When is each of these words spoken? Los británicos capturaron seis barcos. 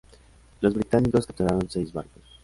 Los 0.61 0.73
británicos 0.73 1.27
capturaron 1.27 1.69
seis 1.69 1.93
barcos. 1.93 2.23